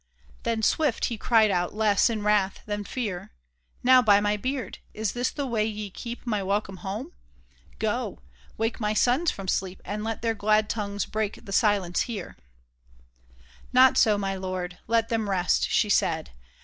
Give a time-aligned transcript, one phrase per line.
[0.41, 3.29] Then swift he cried out, less in wrath than fear,"
[3.83, 4.79] Now, by my beard!
[4.95, 7.11] is this the way ye keep My welcome home?
[7.77, 8.17] Go!
[8.57, 12.35] wake my sons from sleep, And let their glad tongues break the silence here!"
[13.31, 13.41] *'
[13.73, 14.79] Not so, my dear lord!
[14.87, 16.31] Let them rest," she said.